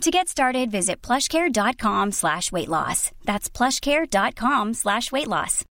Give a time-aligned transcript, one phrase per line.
[0.00, 3.10] To get started, visit plushcare.com slash weight loss.
[3.24, 5.64] That's plushcare.com slash weight loss.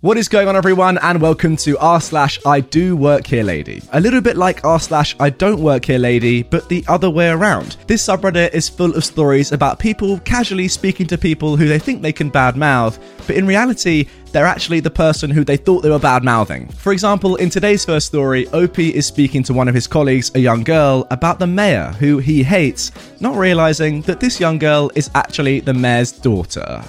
[0.00, 3.80] What is going on, everyone, and welcome to r slash I do work here, lady.
[3.94, 7.28] A little bit like r slash I don't work here, lady, but the other way
[7.30, 7.76] around.
[7.86, 12.02] This subreddit is full of stories about people casually speaking to people who they think
[12.02, 15.98] they can badmouth, but in reality, they're actually the person who they thought they were
[15.98, 16.66] bad mouthing.
[16.72, 20.40] For example, in today's first story, OP is speaking to one of his colleagues, a
[20.40, 25.08] young girl, about the mayor, who he hates, not realizing that this young girl is
[25.14, 26.82] actually the mayor's daughter.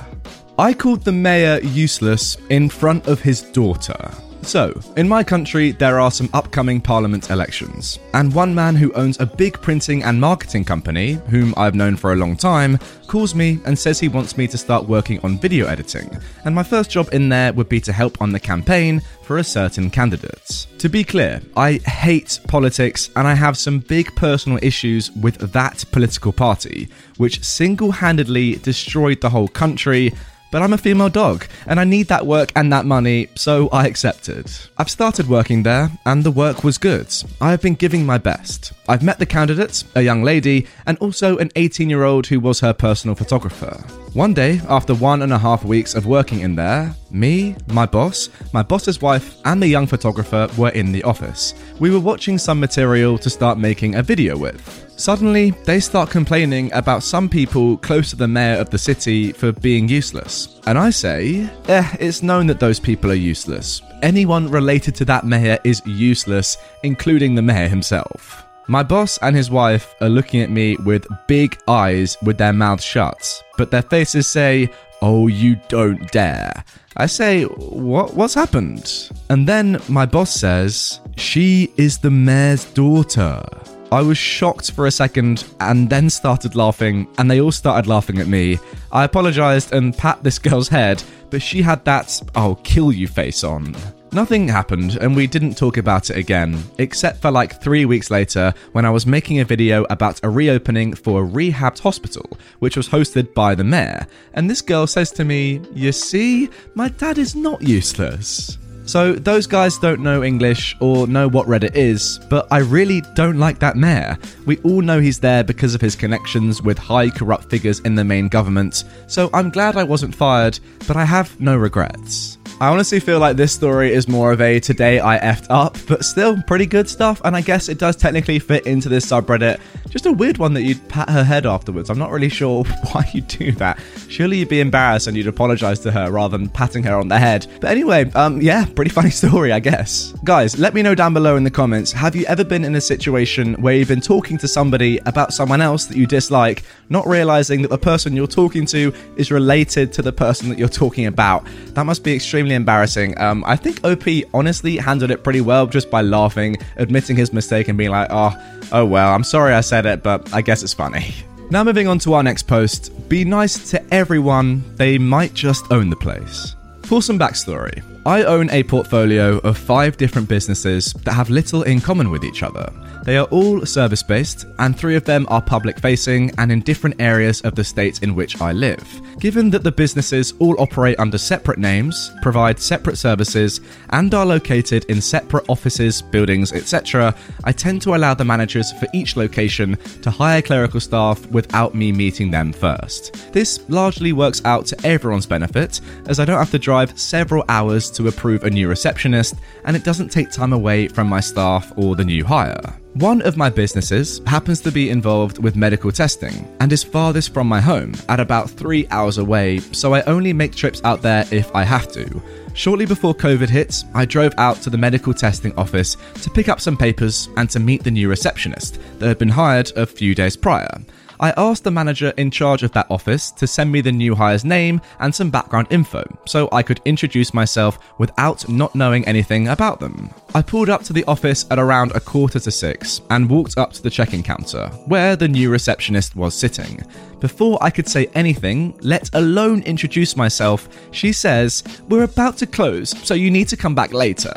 [0.58, 4.12] I called the mayor useless in front of his daughter.
[4.46, 9.20] So, in my country, there are some upcoming parliament elections, and one man who owns
[9.20, 13.60] a big printing and marketing company, whom I've known for a long time, calls me
[13.66, 16.16] and says he wants me to start working on video editing,
[16.46, 19.44] and my first job in there would be to help on the campaign for a
[19.44, 20.68] certain candidate.
[20.78, 25.84] To be clear, I hate politics and I have some big personal issues with that
[25.92, 26.88] political party,
[27.18, 30.14] which single handedly destroyed the whole country
[30.56, 33.88] but I'm a female dog, and I need that work and that money, so I
[33.88, 34.50] accepted.
[34.78, 37.14] I've started working there, and the work was good.
[37.42, 38.72] I have been giving my best.
[38.88, 42.62] I've met the candidates, a young lady, and also an 18 year old who was
[42.62, 44.05] her personal photographer.
[44.16, 48.30] One day, after one and a half weeks of working in there, me, my boss,
[48.54, 51.54] my boss's wife, and the young photographer were in the office.
[51.80, 54.86] We were watching some material to start making a video with.
[54.96, 59.52] Suddenly, they start complaining about some people close to the mayor of the city for
[59.52, 60.62] being useless.
[60.66, 63.82] And I say, eh, it's known that those people are useless.
[64.02, 68.45] Anyone related to that mayor is useless, including the mayor himself.
[68.68, 72.84] My boss and his wife are looking at me with big eyes with their mouths
[72.84, 74.70] shut, but their faces say,
[75.02, 76.64] Oh, you don't dare.
[76.98, 79.12] I say, what, What's happened?
[79.30, 83.44] And then my boss says, She is the mayor's daughter.
[83.92, 88.20] I was shocked for a second and then started laughing, and they all started laughing
[88.20, 88.58] at me.
[88.92, 93.44] I apologized and pat this girl's head, but she had that I'll kill you face
[93.44, 93.76] on.
[94.16, 98.54] Nothing happened, and we didn't talk about it again, except for like three weeks later
[98.72, 102.26] when I was making a video about a reopening for a rehabbed hospital,
[102.60, 104.08] which was hosted by the mayor.
[104.34, 108.58] And this girl says to me, You see, my dad is not useless.
[108.86, 113.38] So, those guys don't know English or know what Reddit is, but I really don't
[113.38, 114.18] like that mayor.
[114.46, 118.06] We all know he's there because of his connections with high corrupt figures in the
[118.06, 122.38] main government, so I'm glad I wasn't fired, but I have no regrets.
[122.62, 126.06] I honestly feel like this story is more of a today I effed up, but
[126.06, 129.60] still pretty good stuff, and I guess it does technically fit into this subreddit.
[129.90, 131.90] Just a weird one that you'd pat her head afterwards.
[131.90, 133.78] I'm not really sure why you do that.
[134.08, 137.20] Surely you'd be embarrassed and you'd apologize to her rather than patting her on the
[137.20, 137.46] head.
[137.60, 140.14] But anyway, um, yeah, pretty funny story, I guess.
[140.24, 142.82] Guys, let me know down below in the comments have you ever been in a
[142.82, 147.62] situation where you've been talking to somebody about someone else that you dislike, not realizing
[147.64, 151.46] that the person you're talking to is related to the person that you're talking about?
[151.74, 153.20] That must be extremely extremely embarrassing.
[153.20, 157.70] Um, I think OP honestly handled it pretty well just by laughing, admitting his mistake,
[157.70, 158.34] and being like, oh,
[158.72, 161.14] oh well, I'm sorry I said it, but I guess it's funny.
[161.52, 165.92] Now, moving on to our next post be nice to everyone, they might just own
[165.92, 166.56] the place.
[166.86, 171.82] For some backstory, I own a portfolio of five different businesses that have little in
[171.82, 172.68] common with each other.
[173.04, 177.00] They are all service based, and three of them are public facing and in different
[177.00, 178.84] areas of the state in which I live.
[179.20, 183.62] Given that the businesses all operate under separate names, provide separate services,
[183.92, 187.16] and are located in separate offices, buildings, etc.,
[187.46, 191.92] I tend to allow the managers for each location to hire clerical staff without me
[191.92, 193.16] meeting them first.
[193.32, 197.90] This largely works out to everyone's benefit, as I don't have to drive several hours
[197.92, 201.96] to approve a new receptionist, and it doesn't take time away from my staff or
[201.96, 202.76] the new hire.
[202.96, 207.46] One of my businesses happens to be involved with medical testing and is farthest from
[207.46, 211.54] my home at about three hours away, so I only make trips out there if
[211.54, 212.22] I have to.
[212.54, 216.62] Shortly before COVID hit, I drove out to the medical testing office to pick up
[216.62, 220.38] some papers and to meet the new receptionist that had been hired a few days
[220.38, 220.80] prior.
[221.20, 224.46] I asked the manager in charge of that office to send me the new hire's
[224.46, 229.80] name and some background info so I could introduce myself without not knowing anything about
[229.80, 230.10] them.
[230.34, 233.72] I pulled up to the office at around a quarter to six and walked up
[233.74, 236.84] to the check in counter, where the new receptionist was sitting.
[237.22, 242.90] Before I could say anything, let alone introduce myself, she says, We're about to close,
[243.06, 244.36] so you need to come back later.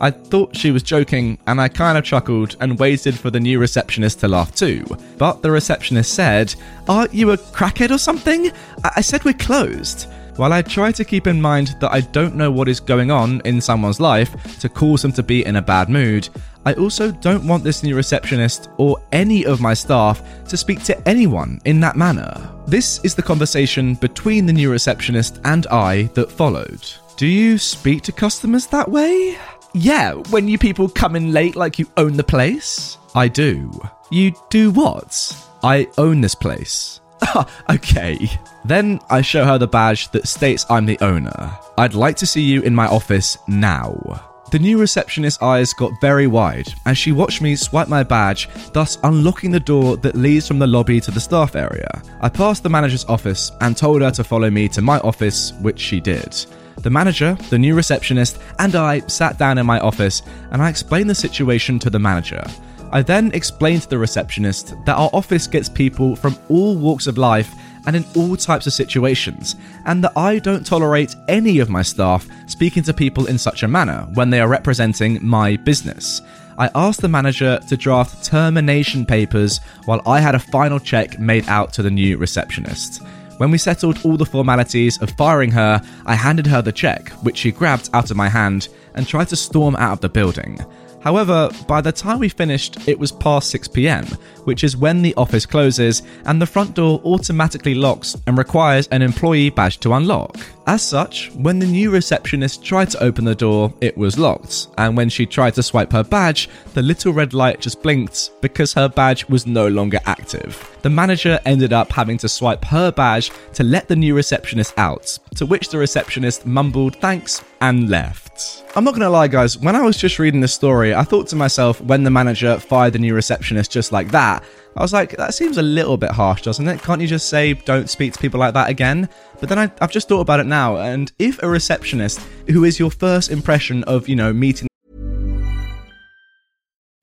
[0.00, 3.58] I thought she was joking, and I kind of chuckled and waited for the new
[3.58, 4.84] receptionist to laugh too.
[5.18, 6.54] But the receptionist said,
[6.88, 8.50] Aren't you a crackhead or something?
[8.84, 10.08] I, I said we're closed.
[10.36, 13.40] While I try to keep in mind that I don't know what is going on
[13.46, 16.28] in someone's life to cause them to be in a bad mood,
[16.66, 21.08] I also don't want this new receptionist or any of my staff to speak to
[21.08, 22.52] anyone in that manner.
[22.66, 26.86] This is the conversation between the new receptionist and I that followed.
[27.16, 29.38] Do you speak to customers that way?
[29.78, 32.96] Yeah, when you people come in late like you own the place?
[33.14, 33.70] I do.
[34.10, 35.36] You do what?
[35.62, 37.02] I own this place.
[37.70, 38.18] okay.
[38.64, 41.58] Then I show her the badge that states I'm the owner.
[41.76, 44.22] I'd like to see you in my office now.
[44.50, 48.96] The new receptionist's eyes got very wide as she watched me swipe my badge, thus
[49.04, 52.00] unlocking the door that leads from the lobby to the staff area.
[52.22, 55.78] I passed the manager's office and told her to follow me to my office, which
[55.78, 56.46] she did.
[56.82, 61.10] The manager, the new receptionist, and I sat down in my office and I explained
[61.10, 62.44] the situation to the manager.
[62.92, 67.18] I then explained to the receptionist that our office gets people from all walks of
[67.18, 67.52] life
[67.86, 72.28] and in all types of situations, and that I don't tolerate any of my staff
[72.46, 76.20] speaking to people in such a manner when they are representing my business.
[76.58, 81.48] I asked the manager to draft termination papers while I had a final check made
[81.48, 83.02] out to the new receptionist.
[83.38, 87.36] When we settled all the formalities of firing her, I handed her the check, which
[87.36, 90.58] she grabbed out of my hand and tried to storm out of the building.
[91.02, 94.06] However, by the time we finished, it was past 6 pm,
[94.44, 99.02] which is when the office closes and the front door automatically locks and requires an
[99.02, 100.38] employee badge to unlock.
[100.68, 104.96] As such, when the new receptionist tried to open the door, it was locked, and
[104.96, 108.88] when she tried to swipe her badge, the little red light just blinked because her
[108.88, 110.76] badge was no longer active.
[110.82, 115.16] The manager ended up having to swipe her badge to let the new receptionist out,
[115.36, 118.64] to which the receptionist mumbled thanks and left.
[118.74, 121.36] I'm not gonna lie, guys, when I was just reading this story, I thought to
[121.36, 124.42] myself when the manager fired the new receptionist just like that,
[124.76, 126.82] I was like, that seems a little bit harsh, doesn't it?
[126.82, 129.08] Can't you just say, don't speak to people like that again?
[129.40, 132.20] But then I, have just thought about it now, and if a receptionist,
[132.50, 134.68] who is your first impression of, you know, meeting.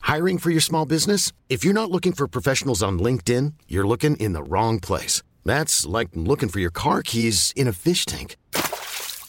[0.02, 1.32] Hiring for your small business?
[1.50, 5.24] If you're not looking for professionals on LinkedIn, you're looking in the wrong place.
[5.44, 8.36] That's like looking for your car keys in a fish tank.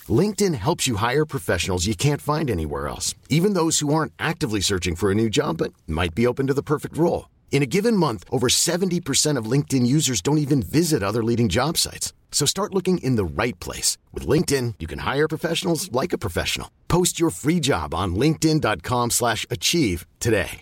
[0.06, 4.60] LinkedIn helps you hire professionals you can't find anywhere else, even those who aren't actively
[4.60, 7.30] searching for a new job but might be open to the perfect role.
[7.54, 11.78] In a given month, over 70% of LinkedIn users don't even visit other leading job
[11.78, 12.12] sites.
[12.32, 13.96] So start looking in the right place.
[14.12, 16.68] With LinkedIn, you can hire professionals like a professional.
[16.88, 20.60] Post your free job on linkedin.com slash achieve today.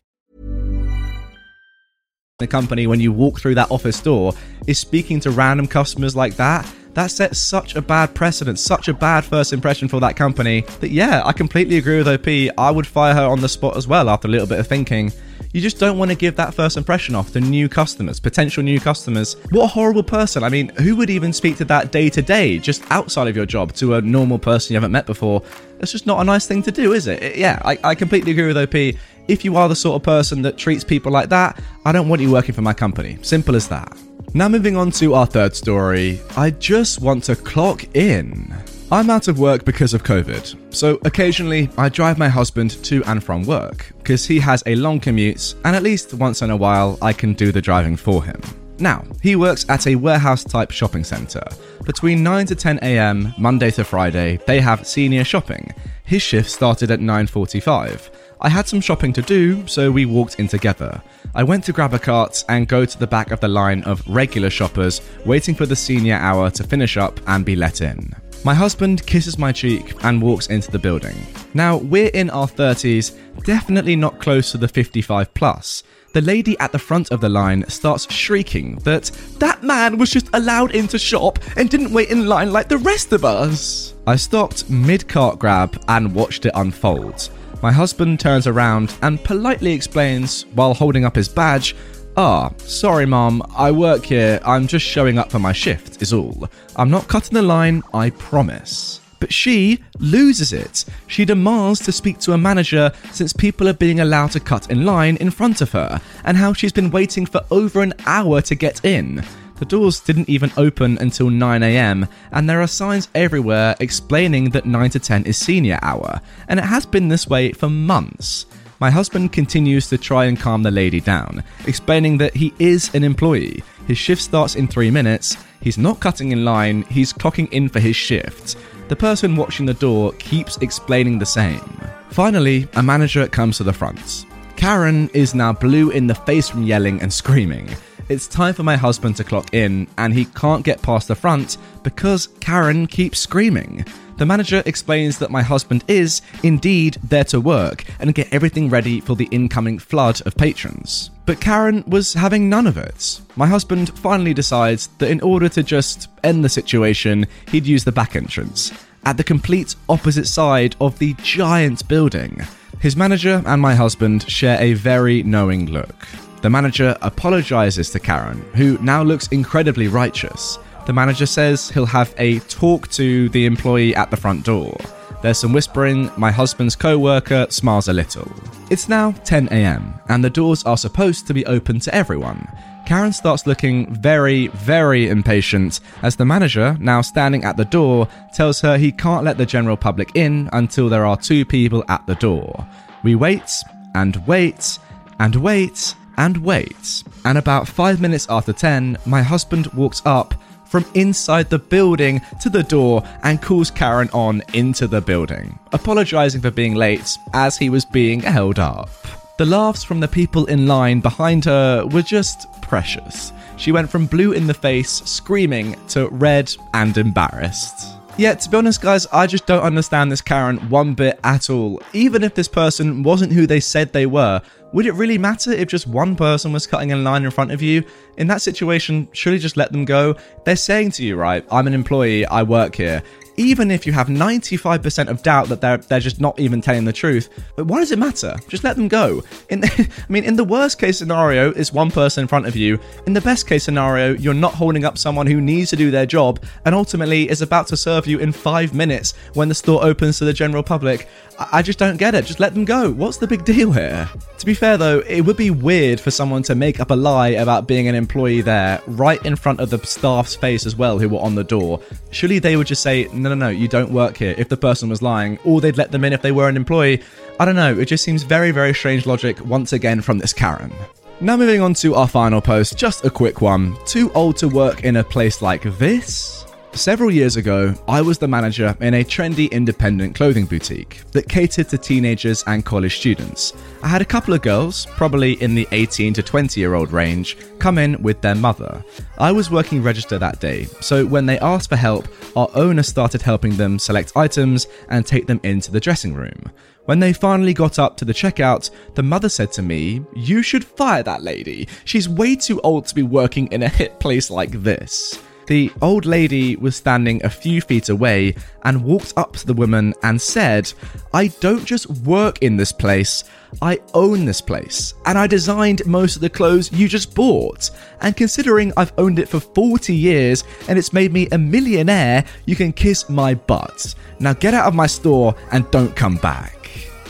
[2.39, 4.35] The company, when you walk through that office door,
[4.67, 8.93] is speaking to random customers like that that sets such a bad precedent, such a
[8.93, 12.55] bad first impression for that company that, yeah, I completely agree with OP.
[12.59, 15.11] I would fire her on the spot as well after a little bit of thinking.
[15.52, 18.81] You just don't want to give that first impression off to new customers, potential new
[18.81, 19.37] customers.
[19.50, 20.43] What a horrible person.
[20.43, 23.44] I mean, who would even speak to that day to day, just outside of your
[23.44, 25.43] job, to a normal person you haven't met before?
[25.78, 27.37] That's just not a nice thing to do, is it?
[27.37, 28.99] Yeah, I, I completely agree with OP.
[29.28, 32.22] If you are the sort of person that treats people like that, I don't want
[32.22, 33.19] you working for my company.
[33.20, 33.94] Simple as that.
[34.32, 38.55] Now, moving on to our third story, I just want to clock in.
[38.93, 43.25] I'm out of work because of COVID, so occasionally I drive my husband to and
[43.25, 46.99] from work because he has a long commute, and at least once in a while
[47.01, 48.39] I can do the driving for him.
[48.79, 51.46] Now, he works at a warehouse type shopping centre.
[51.87, 55.72] Between 9 to 10 am Monday to Friday, they have senior shopping.
[56.05, 58.11] His shift started at 9:45.
[58.43, 61.01] I had some shopping to do, so we walked in together.
[61.34, 64.06] I went to grab a cart and go to the back of the line of
[64.06, 68.15] regular shoppers, waiting for the senior hour to finish up and be let in.
[68.44, 71.15] My husband kisses my cheek and walks into the building.
[71.55, 75.84] Now, we're in our 30s, definitely not close to the 55 plus.
[76.13, 80.29] The lady at the front of the line starts shrieking that that man was just
[80.32, 83.94] allowed into shop and didn't wait in line like the rest of us.
[84.08, 87.31] I stopped mid cart grab and watched it unfold.
[87.63, 91.77] My husband turns around and politely explains, while holding up his badge,
[92.14, 94.38] Ah, sorry, Mom, I work here.
[94.44, 96.46] I'm just showing up for my shift, is all.
[96.76, 99.00] I'm not cutting the line, I promise.
[99.19, 100.84] But she loses it.
[101.06, 104.84] She demands to speak to a manager since people are being allowed to cut in
[104.84, 108.54] line in front of her, and how she's been waiting for over an hour to
[108.54, 109.24] get in.
[109.56, 114.90] The doors didn't even open until 9am, and there are signs everywhere explaining that 9
[114.90, 118.44] to 10 is senior hour, and it has been this way for months.
[118.82, 123.05] My husband continues to try and calm the lady down, explaining that he is an
[123.05, 123.62] employee.
[123.86, 127.79] His shift starts in three minutes, he's not cutting in line, he's clocking in for
[127.79, 128.56] his shift.
[128.89, 131.81] The person watching the door keeps explaining the same.
[132.10, 134.27] Finally, a manager comes to the front.
[134.56, 137.69] Karen is now blue in the face from yelling and screaming.
[138.08, 141.56] It's time for my husband to clock in, and he can't get past the front
[141.84, 143.84] because Karen keeps screaming.
[144.22, 149.00] The manager explains that my husband is, indeed, there to work and get everything ready
[149.00, 151.10] for the incoming flood of patrons.
[151.26, 153.20] But Karen was having none of it.
[153.34, 157.91] My husband finally decides that in order to just end the situation, he'd use the
[157.91, 158.72] back entrance,
[159.05, 162.46] at the complete opposite side of the giant building.
[162.79, 166.06] His manager and my husband share a very knowing look.
[166.43, 170.58] The manager apologizes to Karen, who now looks incredibly righteous.
[170.86, 174.77] The manager says he'll have a talk to the employee at the front door.
[175.22, 178.29] There's some whispering, my husband's co worker smiles a little.
[178.70, 182.48] It's now 10 am, and the doors are supposed to be open to everyone.
[182.84, 188.60] Karen starts looking very, very impatient as the manager, now standing at the door, tells
[188.60, 192.17] her he can't let the general public in until there are two people at the
[192.17, 192.67] door.
[193.05, 193.62] We wait,
[193.94, 194.79] and wait,
[195.20, 197.05] and wait, and wait.
[197.24, 200.34] And about five minutes after 10, my husband walks up
[200.72, 206.41] from inside the building to the door and calls Karen on into the building, apologizing
[206.41, 208.88] for being late as he was being held up.
[209.36, 213.34] The laughs from the people in line behind her were just precious.
[213.58, 218.02] She went from blue in the face, screaming, to red and embarrassed.
[218.19, 221.81] Yeah, to be honest, guys, I just don't understand this Karen one bit at all.
[221.94, 224.42] Even if this person wasn't who they said they were,
[224.74, 227.62] would it really matter if just one person was cutting in line in front of
[227.62, 227.82] you?
[228.19, 230.14] In that situation, surely just let them go.
[230.44, 233.02] They're saying to you, right, I'm an employee, I work here
[233.36, 236.93] even if you have 95% of doubt that they're they're just not even telling the
[236.93, 238.36] truth, but why does it matter?
[238.48, 239.22] Just let them go.
[239.51, 242.79] In I mean, in the worst case scenario is one person in front of you.
[243.06, 246.06] In the best case scenario, you're not holding up someone who needs to do their
[246.06, 250.19] job and ultimately is about to serve you in five minutes when the store opens
[250.19, 251.08] to the general public.
[251.51, 252.27] I, just don't get it.
[252.27, 252.91] Just let them go.
[252.91, 254.08] What's the big deal here?
[254.39, 257.29] To be fair though, it would be weird for someone to make up a lie
[257.29, 261.08] about being an employee there right in front of the staff's face as well who
[261.08, 261.81] were on the door.
[262.11, 264.89] Surely they would just say no, no, no, you don't work here if the person
[264.89, 267.03] was lying, or they'd let them in if they were an employee.
[267.39, 270.72] I don't know, it just seems very, very strange logic once again from this Karen.
[271.20, 273.77] Now, moving on to our final post, just a quick one.
[273.87, 276.44] Too old to work in a place like this?
[276.74, 281.69] Several years ago, I was the manager in a trendy independent clothing boutique that catered
[281.69, 283.52] to teenagers and college students.
[283.82, 287.36] I had a couple of girls, probably in the 18 to 20 year old range,
[287.58, 288.82] come in with their mother.
[289.19, 293.20] I was working register that day, so when they asked for help, our owner started
[293.20, 296.50] helping them select items and take them into the dressing room.
[296.86, 300.64] When they finally got up to the checkout, the mother said to me, You should
[300.64, 301.69] fire that lady.
[301.84, 305.22] She's way too old to be working in a hit place like this.
[305.46, 309.93] The old lady was standing a few feet away and walked up to the woman
[310.03, 310.72] and said,
[311.13, 313.25] I don't just work in this place,
[313.61, 317.70] I own this place, and I designed most of the clothes you just bought.
[318.01, 322.56] And considering I've owned it for 40 years and it's made me a millionaire, you
[322.56, 323.94] can kiss my butt.
[324.20, 326.56] Now get out of my store and don't come back.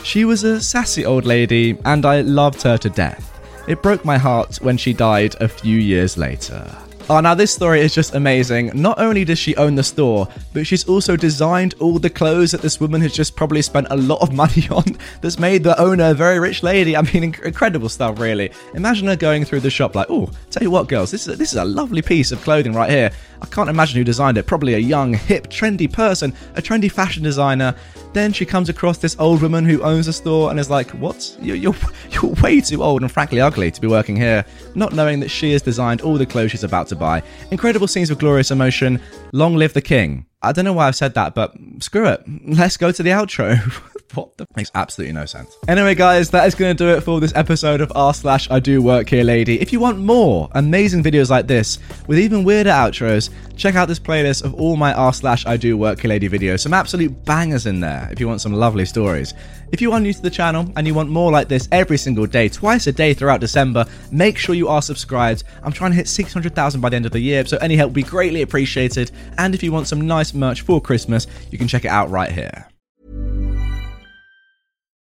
[0.03, 3.29] She was a sassy old lady, and I loved her to death.
[3.67, 6.69] It broke my heart when she died a few years later.
[7.09, 8.71] Oh, now this story is just amazing.
[8.73, 12.61] Not only does she own the store, but she's also designed all the clothes that
[12.61, 14.85] this woman has just probably spent a lot of money on
[15.19, 16.95] that's made the owner a very rich lady.
[16.95, 18.51] I mean, incredible stuff, really.
[18.73, 21.35] Imagine her going through the shop like, oh, tell you what, girls, this is, a,
[21.35, 23.11] this is a lovely piece of clothing right here.
[23.43, 24.47] I can't imagine who designed it.
[24.47, 27.75] Probably a young, hip, trendy person, a trendy fashion designer.
[28.13, 31.35] Then she comes across this old woman who owns a store and is like, "What?
[31.41, 31.75] You're, you're,
[32.11, 34.45] you're way too old and frankly ugly to be working here."
[34.75, 37.23] Not knowing that she has designed all the clothes she's about to buy.
[37.51, 39.01] Incredible scenes of glorious emotion.
[39.31, 40.25] Long live the king.
[40.41, 42.23] I don't know why I've said that, but screw it.
[42.45, 43.57] Let's go to the outro.
[44.13, 45.57] What the makes absolutely no sense.
[45.67, 48.59] Anyway, guys, that is going to do it for this episode of r slash I
[48.59, 49.59] do work here, lady.
[49.59, 53.99] If you want more amazing videos like this with even weirder outros, check out this
[53.99, 56.59] playlist of all my r slash I do work here, lady videos.
[56.59, 58.07] Some absolute bangers in there.
[58.11, 59.33] If you want some lovely stories.
[59.71, 62.27] If you are new to the channel and you want more like this every single
[62.27, 65.43] day, twice a day throughout December, make sure you are subscribed.
[65.63, 67.95] I'm trying to hit 600,000 by the end of the year, so any help would
[67.95, 69.09] be greatly appreciated.
[69.39, 72.31] And if you want some nice merch for Christmas, you can check it out right
[72.31, 72.67] here.